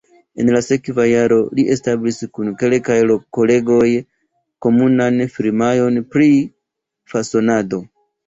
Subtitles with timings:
[0.43, 2.97] En la sekva jaro li establis kun kelkaj
[3.39, 3.91] kolegoj
[4.67, 6.31] komunan firmaon pri
[7.13, 7.83] fasonado.